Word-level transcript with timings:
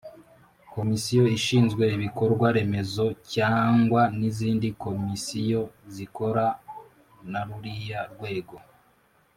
Komisiyo 0.73 1.23
ishinzwe 1.37 1.83
Ibikorwa 1.95 2.47
Remezo 2.57 3.05
cyazngwa 3.31 4.01
nizindi 4.17 4.69
komisiyo 4.83 5.61
zikora 5.95 6.45
naruriya 7.31 7.99
rwego. 8.13 8.55